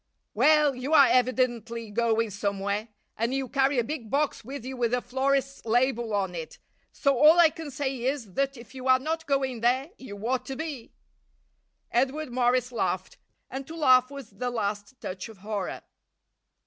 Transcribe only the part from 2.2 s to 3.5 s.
somewhere, and you